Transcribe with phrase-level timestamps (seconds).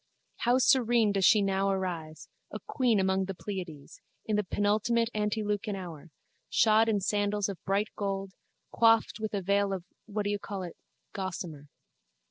[0.37, 5.75] How serene does she now arise, a queen among the Pleiades, in the penultimate antelucan
[5.75, 6.09] hour,
[6.49, 8.31] shod in sandals of bright gold,
[8.73, 10.75] coifed with a veil of what do you call it
[11.13, 11.67] gossamer.